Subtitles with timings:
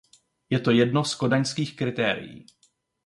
[0.49, 2.39] Je to jedno z kodaňských kritérií.